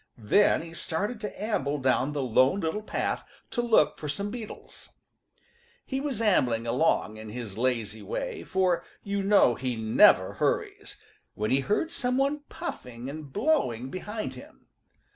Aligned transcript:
Then 0.17 0.63
he 0.63 0.73
started 0.73 1.21
to 1.21 1.39
amble 1.43 1.77
down 1.77 2.11
the 2.13 2.23
Lone 2.23 2.59
Little 2.61 2.81
Path 2.81 3.23
to 3.51 3.61
look 3.61 3.99
for 3.99 4.09
some 4.09 4.31
beetles. 4.31 4.89
He 5.85 6.01
was 6.01 6.19
ambling 6.23 6.65
along 6.65 7.17
in 7.17 7.29
his 7.29 7.55
lazy 7.55 8.01
way, 8.01 8.43
for 8.43 8.83
you 9.03 9.21
know 9.21 9.53
he 9.53 9.75
never 9.75 10.33
hurries, 10.33 10.97
when 11.35 11.51
he 11.51 11.59
heard 11.59 11.91
some 11.91 12.17
one 12.17 12.39
puffing 12.49 13.11
and 13.11 13.31
blowing 13.31 13.91
behind 13.91 14.33
him. 14.33 14.65